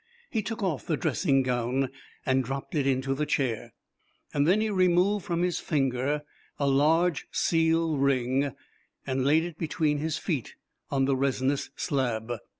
He 0.31 0.41
took 0.41 0.63
off 0.63 0.87
the 0.87 0.97
dressing 0.97 1.43
gown 1.43 1.91
and 2.25 2.43
dropped 2.43 2.73
it 2.73 2.87
into 2.87 3.13
the 3.13 3.27
chair. 3.27 3.71
Then 4.33 4.59
he 4.59 4.71
removed 4.71 5.23
from 5.23 5.43
his 5.43 5.59
finger 5.59 6.23
a 6.57 6.67
large 6.67 7.27
seal 7.31 7.95
ring, 7.99 8.51
and 9.05 9.23
laid 9.23 9.43
it 9.45 9.59
between 9.59 9.99
his 9.99 10.17
feet 10.17 10.55
on 10.89 11.05
the 11.05 11.15
resinous 11.15 11.69
slab. 11.75 12.33